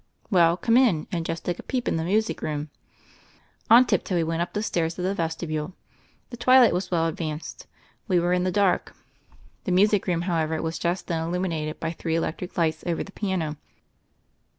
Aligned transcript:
"Well, 0.31 0.57
come 0.57 0.77
in 0.77 1.05
and 1.11 1.27
just 1.27 1.45
take 1.45 1.59
a 1.59 1.61
peep 1.61 1.87
in 1.87 1.95
the 1.95 2.03
music 2.03 2.41
room." 2.41 2.71
On 3.69 3.85
tip 3.85 4.03
toe 4.03 4.15
we 4.15 4.23
went 4.23 4.41
up 4.41 4.53
the 4.53 4.63
steps 4.63 4.97
of 4.97 5.05
the 5.05 5.13
vesti 5.13 5.47
bule. 5.47 5.73
The 6.31 6.37
twilight 6.37 6.73
was 6.73 6.89
well 6.89 7.05
advanced; 7.05 7.67
we 8.07 8.19
were 8.19 8.33
in 8.33 8.43
the 8.43 8.49
dark. 8.51 8.95
The 9.65 9.71
music 9.71 10.07
room, 10.07 10.21
however, 10.23 10.59
was 10.59 10.79
just 10.79 11.05
then 11.05 11.21
illuminated 11.27 11.79
by 11.79 11.91
three 11.91 12.15
electric 12.15 12.57
lights 12.57 12.83
over 12.87 13.03
the 13.03 13.11
piano. 13.11 13.57